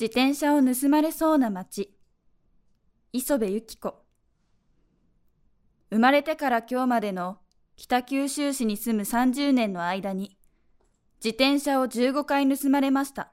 [0.00, 1.92] 自転車を盗まれそうな町。
[3.12, 3.96] 磯部由紀子。
[5.90, 7.38] 生まれてから今日までの
[7.74, 10.38] 北九州市に住む30年の間に、
[11.16, 13.32] 自転車を15回盗まれました。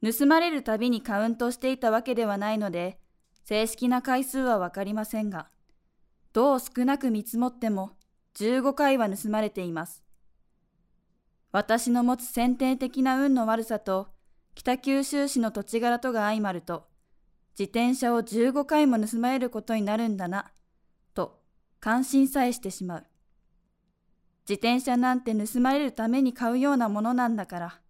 [0.00, 3.00] 盗まれるたびにカウントしていたわけではないので、
[3.46, 5.48] 正式な回数はわかりませんが、
[6.32, 7.96] どう少なく見積もっても
[8.36, 10.04] 15回は盗まれています。
[11.50, 14.16] 私の持つ先天的な運の悪さと、
[14.58, 16.88] 北九州市の土地柄とが相まると、
[17.56, 20.50] 自転車を15回も盗まれることになるんだな、
[21.14, 21.38] と
[21.78, 23.06] 感心さえしてしまう。
[24.48, 27.80] 自転車なんて盗まれるために買うようなものなんだから。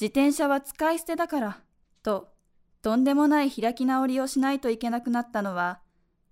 [0.00, 1.60] 自転車は使い捨てだから、
[2.02, 2.32] と、
[2.80, 5.80] とんでもない開き直りをしないといけなくなったのは、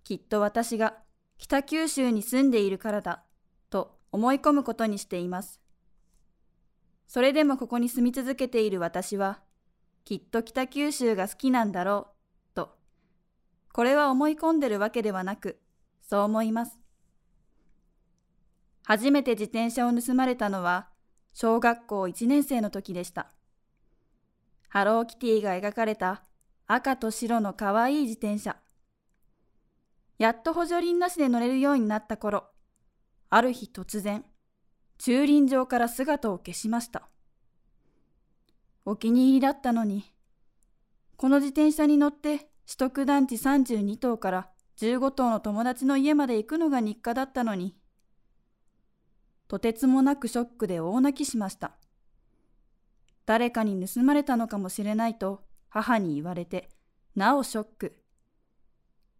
[0.02, 0.94] きっと私が
[1.36, 3.22] 北九州に住んでいるからだ、
[3.68, 5.61] と思い込むことにしています。
[7.12, 9.42] それでもここに住み続けている私は、
[10.02, 12.08] きっと北九州が好きなんだろ
[12.52, 12.74] う、と、
[13.74, 15.60] これは思い込んでるわけではなく、
[16.00, 16.80] そう思います。
[18.86, 20.88] 初めて自転車を盗まれたのは、
[21.34, 23.30] 小学校1年生の時でした。
[24.70, 26.22] ハローキティが描かれた
[26.66, 28.56] 赤と白のかわいい自転車。
[30.16, 32.46] やっと補助輪なしで乗れるようになった頃、
[33.28, 34.24] ある日突然、
[35.04, 37.08] 駐輪場から姿を消しました。
[38.84, 40.04] お気に入りだったのに、
[41.16, 47.74] この自転車に乗って取得団地32棟から15棟の友達の家まで行くのが日課だったのに、
[49.48, 51.72] とてつもなくショックで大泣きしました。
[53.26, 56.68] 誰かに盗まれたのかもしれないと母に言われて、
[57.16, 57.96] なおショック。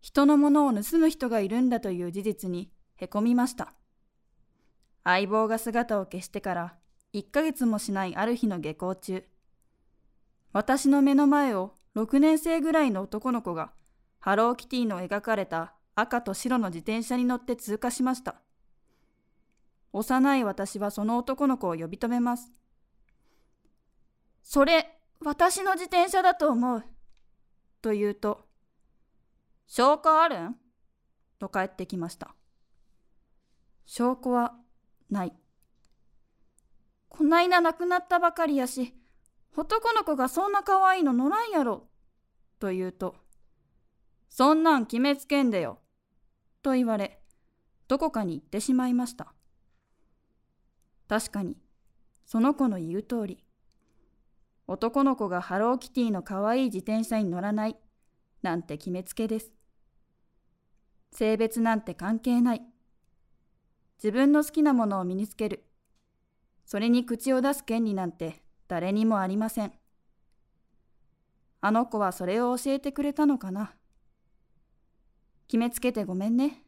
[0.01, 3.75] 人のものを盗む人がいるんだという事実にへこみました。
[5.05, 6.75] 相棒が姿を消してから
[7.13, 9.25] 1ヶ月もしないある日の下校中、
[10.53, 13.73] 私の目の前を6年生ぐらいの男の子が
[14.21, 18.37] ハローキティの描かれた赤と白の自転車に乗って通過しました。
[19.93, 22.51] 幼い私はその男の子を呼び止めます。
[24.43, 26.85] それ、私の自転車だと思う。
[27.83, 28.47] と言うと、
[29.67, 30.57] 証拠あるん？
[31.39, 32.35] と帰ってきました。
[33.85, 34.55] 証拠は
[35.13, 35.33] ない。
[37.09, 38.95] こないだ亡くなったばかりやし、
[39.57, 41.89] 男の子がそんな可愛いの乗らんやろ。
[42.59, 43.15] と言うと、
[44.29, 45.79] そんなん決めつけんでよ。
[46.63, 47.21] と言われ、
[47.87, 49.35] どこかに行ってしまいました。
[51.09, 51.59] 確かに、
[52.25, 53.45] その子の言う通り、
[54.67, 57.77] 男の子がハローキティの可愛い自転車に乗らない
[58.41, 59.53] なんて決めつけです。
[61.11, 62.72] 性別なんて関係ない。
[64.03, 65.65] 自分の好きなものを身につける。
[66.67, 69.73] それに口を出す権利なんて誰にもありません。
[71.61, 73.77] あの子はそれを教えてくれたのかな。
[75.47, 76.65] 決めつけてごめんね。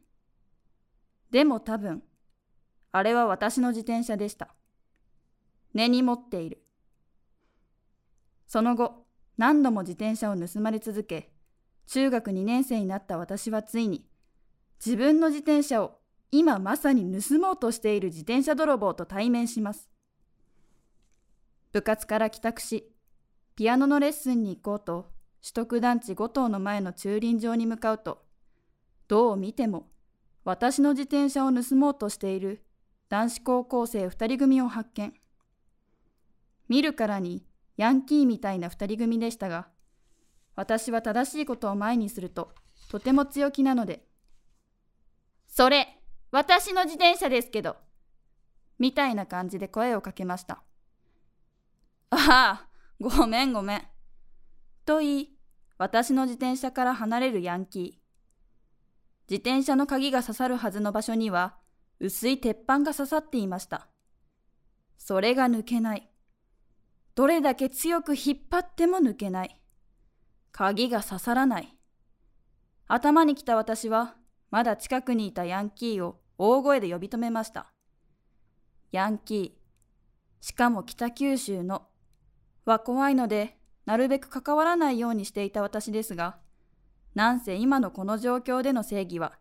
[1.29, 2.03] でも多分、
[2.93, 4.55] あれは私の自転車でした。
[5.73, 6.63] 根に持っている。
[8.47, 9.07] その後、
[9.37, 11.33] 何度も自転車を盗まれ続け、
[11.87, 14.05] 中学2年生になった私はついに、
[14.79, 15.99] 自分の自転車を
[16.31, 19.89] 今まさに盗もうとしている自転車泥棒と対面します。
[21.71, 22.91] 部活から帰宅し、
[23.55, 28.25] ピアノのレッスンに行こうと、取得団地5棟の前の駐輪場に向かうと、
[29.07, 29.87] どう見ても
[30.45, 32.63] 私の自転車を盗もうとしている
[33.09, 35.13] 男子高校生2人組を発見。
[36.69, 37.43] 見るからに
[37.77, 39.67] ヤンキーみたいな二人組でしたが、
[40.55, 42.53] 私は正しいことを前にすると、
[42.89, 44.05] とても強気なので、
[45.47, 45.99] それ、
[46.35, 47.77] 私の自転車ですけど、
[48.77, 50.63] みたいな感じで声をかけました。
[52.09, 52.67] ああ、
[52.99, 53.81] ごめんごめん。
[54.85, 55.29] と言い、
[55.77, 59.31] 私の自転車から離れるヤンキー。
[59.31, 61.55] 自転車の鍵が刺さるはずの場所には、
[62.01, 63.87] 薄い鉄板が刺さっていました。
[64.97, 66.11] それが抜けない。
[67.15, 69.61] どれだけ強く引っ張っても抜けない。
[70.51, 71.77] 鍵が刺さらない。
[72.87, 74.17] 頭に来た私は、
[74.51, 77.67] まだ近くにいたヤンキーを大声で呼び止めました。
[78.91, 81.87] ヤンキー、しかも北九州の、
[82.65, 86.37] は怖いので、なるべく関わらないようにしていた私ですが、
[87.13, 89.33] なんせ今のこの状況での正義は、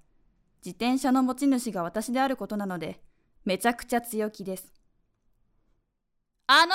[0.65, 3.01] 自転車の持ち主が私であることなので、
[3.45, 4.75] めちゃくちゃ強気です。
[6.47, 6.73] あの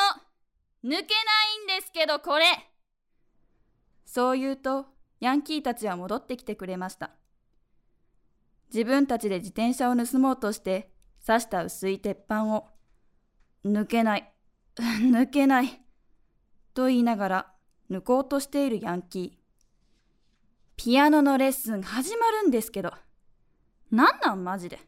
[0.83, 2.45] 抜けないんですけどこれ
[4.05, 4.87] そう言うと
[5.19, 7.11] ヤンキーたちは戻ってきてくれました
[8.73, 10.91] 自分たちで自転車を盗もうとして
[11.25, 12.67] 刺した薄い鉄板を
[13.65, 14.33] 抜けない
[14.77, 15.81] 抜けない
[16.73, 17.53] と言いながら
[17.89, 19.39] 抜こうとしているヤンキー。
[20.77, 22.93] ピアノのレッスン始まるんですけど、
[23.91, 24.79] なんなんマジで？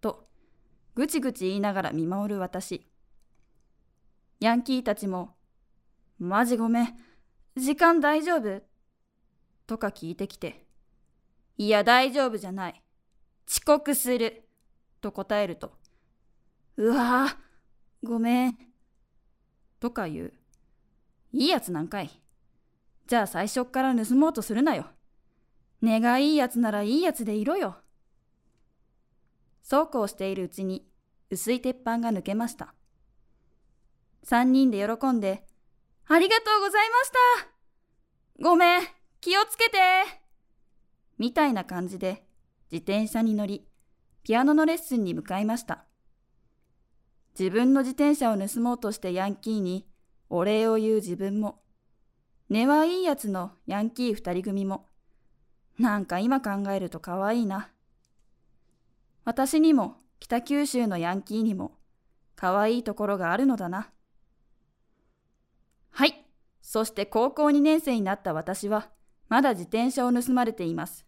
[0.00, 0.30] と、
[0.94, 2.88] ぐちぐち言いながら見守る私。
[4.40, 5.36] ヤンキーたちも、
[6.18, 6.98] マジごめん、
[7.56, 8.62] 時間大丈夫？
[9.66, 10.65] とか聞いてきて、
[11.58, 12.82] いや大丈夫じゃない。
[13.48, 14.42] 遅刻する。
[15.00, 15.72] と答えると、
[16.76, 18.58] うわぁ、ごめん。
[19.78, 20.32] とか言う。
[21.32, 22.10] いいやつなんかい。
[23.06, 24.86] じゃあ最初っから盗もうとするなよ。
[25.80, 27.76] 根がいいやつならいいやつでいろよ。
[29.62, 30.88] そうこうしているうちに
[31.30, 32.74] 薄い鉄板が抜けました。
[34.24, 35.46] 三人で喜んで、
[36.08, 38.82] ありがとうございましたごめん、
[39.20, 39.78] 気をつけて
[41.18, 42.24] みたいな感じで
[42.70, 43.66] 自転車に乗り、
[44.22, 45.84] ピアノのレッスンに向かいました。
[47.38, 49.86] 自分の自転車を盗もうとしてヤンキーに
[50.28, 51.62] お礼を言う自分も、
[52.48, 54.86] 根はいいやつのヤンキー二人組も、
[55.78, 57.70] なんか今考えると可愛いな。
[59.24, 61.78] 私にも北九州のヤンキーにも
[62.36, 63.90] 可愛いところがあるのだな。
[65.90, 66.24] はい。
[66.62, 68.90] そして高校2年生になった私は、
[69.28, 71.06] まだ自転車を盗まれています。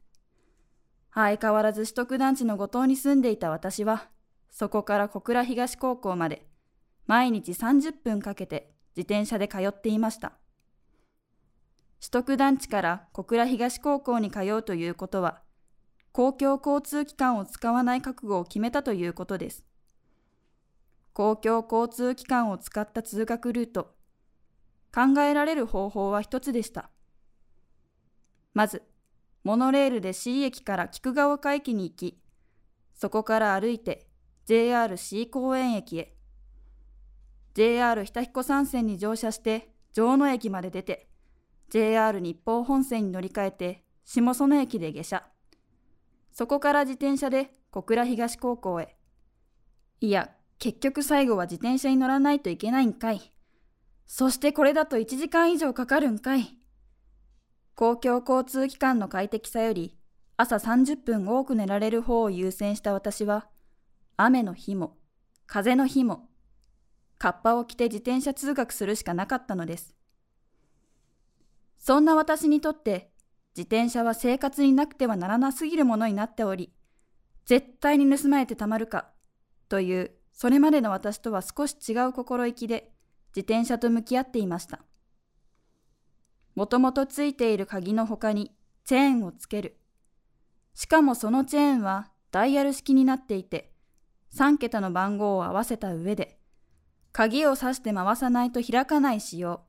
[1.14, 4.08] 相変わらず取得団地の五島に住んでいた私は、
[4.50, 6.46] そこから小倉東高校まで、
[7.06, 10.32] 毎日30分かけて自転車で通っていました。
[12.00, 15.42] 取得団地から小倉東高校に通うということは、
[16.12, 19.64] 公共交通機関を使わない覚悟を決めたということです。
[21.12, 23.94] 公共交通機関を使った通学ルート、
[24.94, 26.90] 考えられる方法は一つでした。
[28.58, 28.82] まず、
[29.44, 32.20] モノレールで C 駅から菊川丘駅に行き、
[32.92, 34.08] そこから歩いて
[34.48, 36.16] JRC 公園駅へ。
[37.54, 41.08] JR 日田彦山線に乗車して城野駅まで出て、
[41.70, 45.22] JR 日豊本線に乗り換えて下園駅で下車。
[46.32, 48.96] そこから自転車で小倉東高校へ。
[50.00, 53.32] いや、結局最後は自転車に乗らないといけないんかい。
[54.08, 56.57] そしてこれだと1時間以上かかるんかい。
[57.78, 59.96] 公共交通機関の快適さより
[60.36, 63.46] 朝30分多く寝られる方を優先した私は、
[64.16, 64.96] 雨の日も、
[65.46, 66.28] 風の日も、
[67.18, 69.94] カッパを着て自転車通学するしかなかったのです。
[71.78, 73.12] そんな私にとって、
[73.56, 76.72] 自転車は生活になくてはならなすぎるものになっており、
[77.44, 79.12] 絶対に盗まれてたまるか、
[79.68, 82.90] という、それまでの私とは少し違う心意気で、
[83.36, 84.80] 自転車と向き合っていました。
[86.58, 88.50] もともとついている鍵の他に
[88.84, 89.78] チェーンをつける。
[90.74, 93.70] しかもそのチェーンはダイヤル式になっていて、
[94.34, 96.40] 3桁の番号を合わせた上で、
[97.12, 99.60] 鍵を挿して回さないと開かない仕様。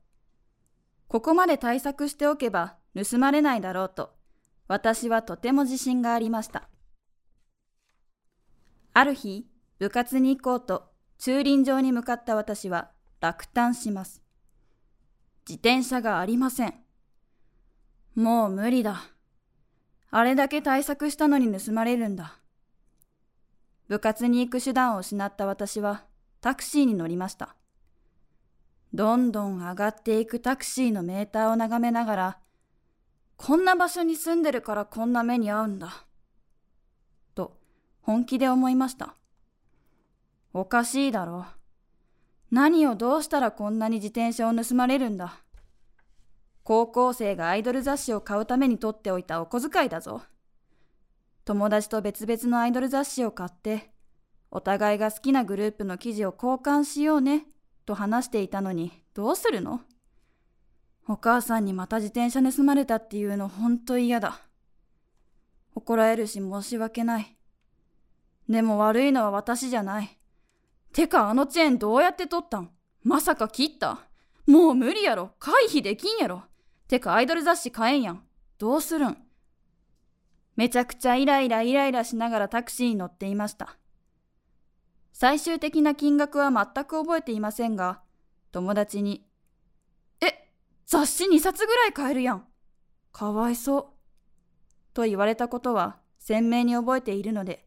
[1.06, 4.10] ここまで対策しておけば盗まれないだろうと、
[4.66, 6.68] 私はとても自信がありました。
[8.94, 9.46] ある日、
[9.78, 12.90] 部活に行こうと駐輪場に向かった私は
[13.20, 14.19] 落胆します。
[15.50, 16.74] 自転車がありません。
[18.14, 19.02] もう無理だ。
[20.12, 22.38] あれだけ対策したのに盗まれるんだ。
[23.88, 26.04] 部活に行く手段を失った私は
[26.40, 27.56] タクシーに乗りました。
[28.94, 32.38] どんどん上がっていくタクシーのメーターを眺めながら、
[33.36, 36.06] こんな場所に住んでるからこんな目に遭うんだ。
[37.34, 37.56] と
[38.02, 39.16] 本気で思いました。
[40.52, 41.59] おかしいだろう。
[42.50, 45.40] 何をどうしたらこんなに自転車を盗まれるんだ。
[46.64, 50.22] 高校生がアイドル雑誌を買うために取っておいたお小遣いだぞ。
[51.44, 53.90] 友達と別々のアイドル雑誌を買って、
[54.50, 57.46] お互いが好きなグループの記事を交換しようね、
[57.86, 59.80] と話していたのに、どうするの？
[61.08, 64.40] お母さんにまた自転車盗まれたっていうのほんと嫌だ。
[65.74, 67.36] 怒られるし申し訳ない。
[68.48, 70.19] でも悪いのは私じゃない。
[70.92, 72.70] てかあのチェーンどうやって取ったん？
[73.02, 74.00] まさか切った？
[74.46, 75.32] もう無理やろ。
[75.38, 76.42] 回避できんやろ。
[76.88, 78.22] てかアイドル雑誌買えんやん。
[78.58, 79.16] どうするん？
[80.56, 83.76] めちゃくちゃイライライライラしながらタクシーに乗っていました。
[85.12, 88.02] 最終的な金額は全く覚えていませんが、
[88.52, 89.26] 友達に、
[90.20, 90.50] え、
[90.86, 92.44] 雑誌2冊ぐらい買えるやん。
[93.12, 93.86] かわいそう。
[94.92, 97.66] と言われたことは鮮明に覚えているので、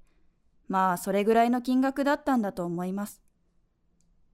[0.67, 3.21] まあそれぐらいの金額だったんだと思います。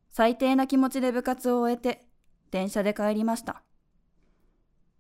[0.09, 2.05] 最低な気持ちで部活を終えて、
[2.51, 3.63] 電車で帰りました。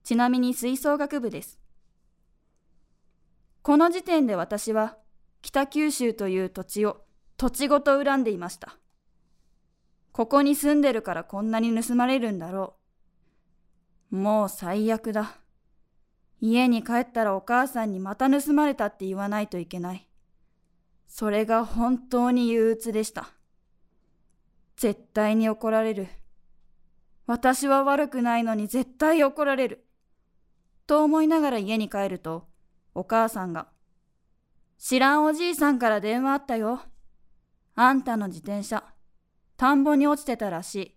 [0.03, 1.59] ちなみに吹奏楽部です。
[3.61, 4.97] この時点で私は
[5.41, 7.05] 北九州という土地を
[7.37, 8.77] 土地ごと恨んでいました。
[10.11, 12.75] ここに住んでるからこんなに盗まれるんだろ
[14.11, 14.15] う。
[14.15, 15.37] もう最悪だ。
[16.41, 20.08] 家に帰ったらお母さんにまた盗まれたって言わないといけない。
[21.09, 23.29] それが本当に憂鬱でした。
[24.77, 26.07] 絶対に怒られる。
[27.25, 29.85] 私は悪くないのに絶対怒られる。
[30.87, 32.47] と思いながら家に帰ると、
[32.93, 33.67] お母さんが、
[34.77, 36.81] 知らんおじいさんから電話あったよ。
[37.75, 38.83] あんたの自転車、
[39.57, 40.95] 田んぼに落ちてたらしい。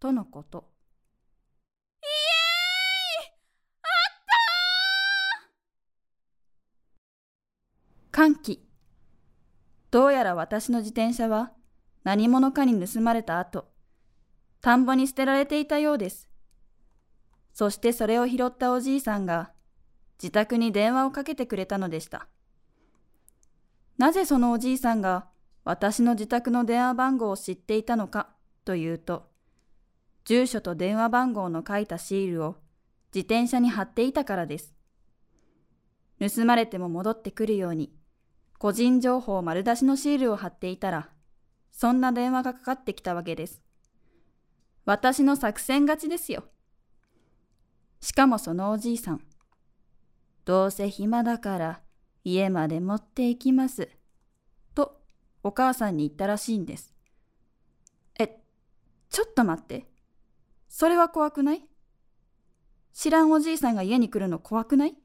[0.00, 0.64] とのこと。
[2.02, 3.32] イエーイ
[3.82, 8.69] あったー歓喜。
[9.90, 11.52] どうやら私の自転車は
[12.04, 13.66] 何者かに盗まれた後、
[14.60, 16.28] 田んぼに捨てられていたようです。
[17.52, 19.50] そしてそれを拾ったおじいさんが
[20.22, 22.28] 自宅に電話をかけてくれたのでした。
[23.98, 25.26] なぜそのおじいさんが
[25.64, 28.30] 私の自宅の電話番号を知っていたのか
[28.64, 29.28] というと、
[30.24, 32.56] 住所と電話番号の書いたシールを
[33.14, 34.72] 自転車に貼っていたからです。
[36.20, 37.92] 盗まれても戻ってくるように、
[38.60, 41.08] 個人情報丸出しのシールを貼っていたら、
[41.72, 43.62] そんな電話がかかってきたわけです。
[44.84, 46.44] 私の作戦勝ちですよ。
[48.02, 49.22] しかもそのおじいさん、
[50.44, 51.80] どうせ暇だから
[52.22, 53.88] 家まで持って行きます。
[54.74, 55.00] と
[55.42, 56.92] お母さんに言ったらしいんです。
[58.18, 58.42] え、
[59.08, 59.86] ちょっと待って。
[60.68, 61.64] それは怖くない？
[62.92, 64.98] 知らんおじいさんが家に来るの怖くない？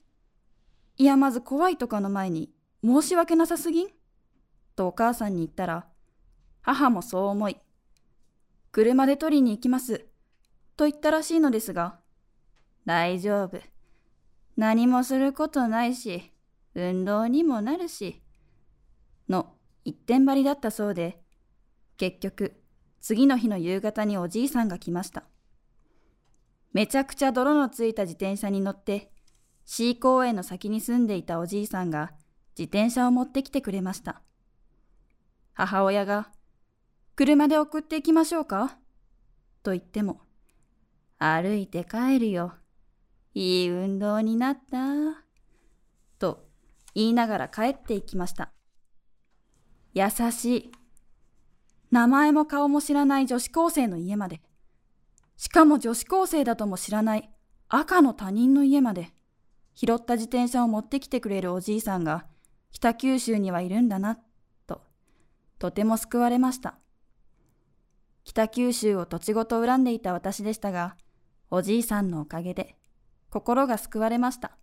[0.97, 2.51] いや、まず怖いとかの前に
[2.85, 3.87] 申し訳なさすぎん？
[4.75, 5.87] とお母さんに言ったら、
[6.61, 7.57] 母もそう思い、
[8.71, 10.05] 車で取りに行きます。
[10.77, 11.99] と言ったらしいのですが、
[12.85, 13.59] 大丈夫。
[14.55, 16.31] 何もすることないし、
[16.75, 18.21] 運動にもなるし、
[19.27, 21.19] の一点張りだったそうで、
[21.97, 22.61] 結局、
[23.01, 25.23] 次の日の夕方におじいさんが来ました。
[26.71, 29.11] めちゃくちゃ泥のついた自転車に乗って、
[29.65, 32.11] C 公園の先に住んでいたおじいさんが
[32.57, 34.21] 自転車を持ってきてくれました。
[35.53, 36.31] 母親が、
[37.15, 38.77] 車で送っていきましょうか？
[39.63, 40.21] と言っても、
[41.17, 42.53] 歩いて帰るよ。
[43.33, 45.23] いい運動になった。
[46.19, 46.47] と
[46.93, 48.51] 言いながら帰っていきました。
[49.93, 50.71] 優しい。
[51.91, 54.41] 名前も顔も知らない女子高生の家まで。
[55.37, 57.29] しかも女子高生だとも知らない
[57.67, 59.13] 赤の他人の家まで
[59.73, 62.25] 拾った自転車を持ってきてくれるおじいさんが
[62.75, 64.19] 北九州にはいるんだな、
[64.67, 64.81] と、
[65.59, 66.75] とても救われました。
[68.25, 70.97] 北九州を土地ごと恨んでいた私でしたが、
[71.49, 72.75] おじいさんのおかげで
[73.29, 74.57] 心が救われました。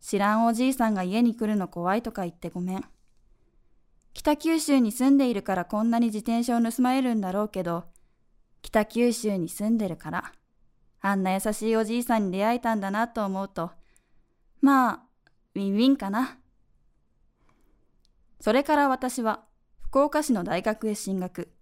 [0.00, 2.84] 知らんおじいさんが家に来るの怖いとか言ってごめん。
[4.12, 7.84] 北九州に住んでいるからこんなに自転車を盗まれるんだろうけど、
[8.60, 10.32] 北九州に住んでるから、
[11.00, 13.70] あんな優しいおじいさんに出会えたんだなと思うと、
[14.60, 15.02] まあ、
[15.54, 16.39] ウィンウィンかな。
[18.40, 19.44] それから私は
[19.82, 21.52] 福岡市の大学へ進学。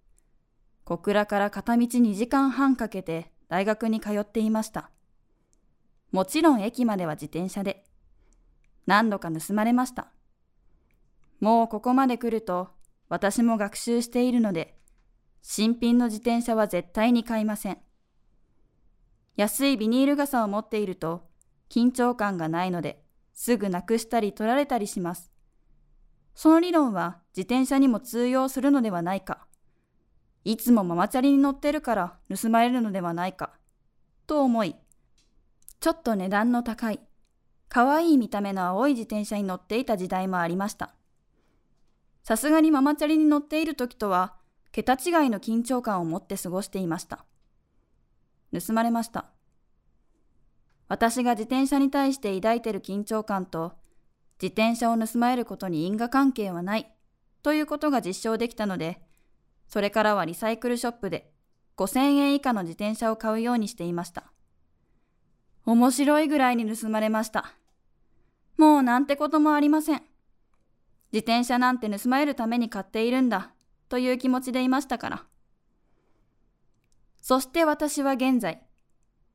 [0.85, 4.89] 小倉から片道2時間半かけて大学に通っていました。
[6.11, 7.83] もちろん駅までは自転車で。
[8.85, 10.07] 何度か盗まれました。
[11.41, 12.69] もうここまで来ると
[13.09, 14.77] 私も学習しているので、
[15.41, 17.77] 新品の自転車は絶対に買いません。
[19.35, 21.27] 安いビニール傘を持っていると
[21.69, 23.01] 緊張感がないので
[23.33, 25.31] すぐなくしたり取られたりします。
[26.35, 29.47] その理論は自転車にも通用するのではないか。
[30.45, 33.53] いつもママチャリに乗ってるから盗まれるのではないか。
[34.25, 34.75] と思い、
[35.79, 36.99] ちょっと値段の高い、
[37.67, 40.93] 可愛い見た目の青い自転車に乗っていた時代もありました。
[42.23, 44.35] さすがにママチャリに乗っている時とは
[44.71, 47.25] 桁違いの緊張感を持って過ごしていました。
[48.53, 49.25] 盗まれました。
[50.87, 53.73] 私が自転車に対して抱いている緊張感と、
[54.41, 56.91] 自転車を盗まれることに因果関係はない
[57.43, 59.01] ということが実証できたので、
[59.67, 61.31] それからはリサイクルショップで
[61.77, 64.31] 5000円以下の自転車を買うようにしていました。
[65.65, 67.53] 面白いぐらいに盗まれました。
[68.57, 70.01] もうなんてこともありません。
[71.11, 73.53] 自転車なんて盗まれるために買っているんだ
[73.87, 75.25] という気持ちでいましたから。
[77.21, 78.61] そして私は現在、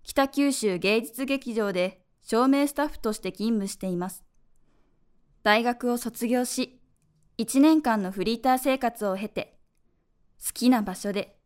[0.02, 4.24] 北九州芸術劇場で照明スタッフとして勤務しています。
[5.44, 6.80] 大学を卒業し、
[7.36, 9.58] 1年間のフリーター生活を経て、
[10.42, 11.36] 好きな場所で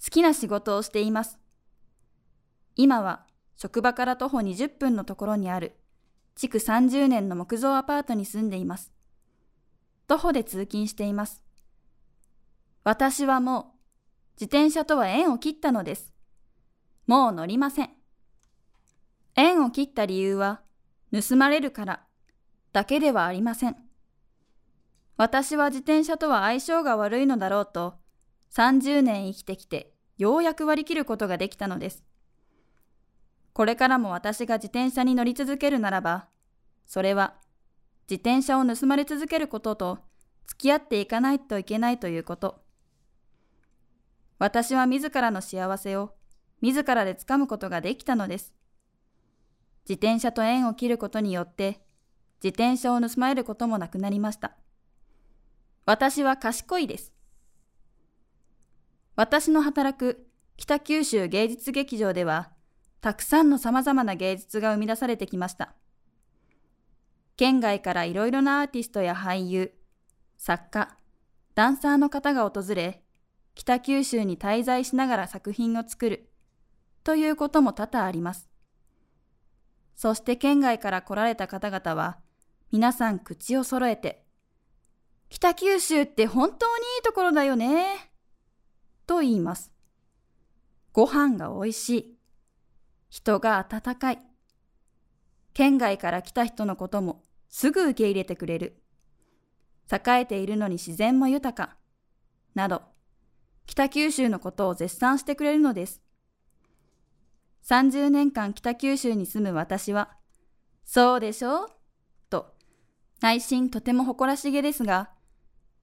[0.00, 1.40] 好きな仕事をしています。
[2.76, 5.74] 今は職場から徒歩20分のところにある
[6.36, 8.92] 築30年の木造アパートに住んでいます。
[10.06, 11.42] 徒歩で通勤しています。
[12.84, 13.64] 私はもう
[14.40, 16.12] 自転車とは縁を切ったのです。
[17.08, 17.90] もう乗りません。
[19.34, 20.60] 縁を切った理由は、
[21.12, 22.07] 盗まれるから
[22.72, 23.76] だけではありません。
[25.16, 27.94] 私は自転車とは相性が悪いのだろうと、
[28.54, 32.04] 30年生きてきてようやく割り切ることができたのです。
[33.52, 36.28] これからも私が自転車に乗り続けるならば、
[36.86, 37.34] それは
[38.08, 39.98] 自転車を盗まれ続けることと
[40.46, 42.62] 付き合っていかないといけないということ。
[44.38, 46.14] 私は自らの幸せを
[46.60, 48.54] 自らで掴むことができたのです。
[49.88, 51.80] 自転車と縁を切ることによって
[52.42, 54.52] 自転車を盗まれることもなくなりました。
[55.86, 57.12] 私は賢いです。
[59.16, 62.50] 私の働く北九州芸術劇場では、
[63.00, 65.74] たくさんの様々な芸術が生み出されてきました。
[67.36, 69.72] 県外からいろいろなアーティストや俳優、
[70.36, 70.96] 作家、
[71.54, 73.02] ダンサーの方が訪れ、
[73.54, 76.30] 北九州に滞在しながら作品を作る
[77.02, 78.48] ということも多々あります。
[79.96, 82.18] そして県外から来られた方々は、
[82.70, 84.24] 皆さん口を揃えて、
[85.30, 88.12] 北九州って本当にいいところだよね、
[89.06, 89.72] と言います。
[90.92, 92.18] ご飯が美味しい。
[93.08, 94.22] 人が温かい。
[95.54, 98.82] 県外から来た人のこともすぐ受け入れてくれる。
[99.90, 101.76] 栄えているのに自然も豊か。
[102.54, 102.82] など、
[103.66, 106.02] 北九州のことを絶賛してくれるのです。
[107.64, 110.16] 30年間北九州に住む私は、
[110.84, 111.77] そうでしょと、
[113.20, 115.10] 内心とても誇らしげですが、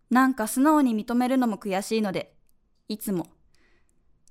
[0.10, 2.36] なんか素直に認めるのも悔しいので、
[2.88, 3.28] いつも、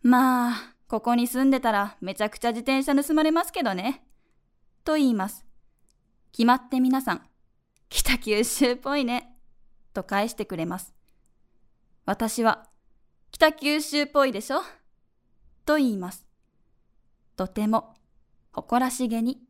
[0.02, 4.04] まあ、ここに住んでたらめちゃくちゃ自転車盗まれますけどね。
[4.84, 5.44] と言います。
[6.32, 7.22] 決まって皆さん、
[7.88, 9.36] 北九州っぽいね。
[9.92, 10.94] と返してくれます。
[12.06, 12.68] 私は、
[13.30, 14.62] 北九州っぽいでしょ
[15.64, 16.26] と言います。
[17.36, 17.94] とても
[18.52, 19.40] 誇らしげに。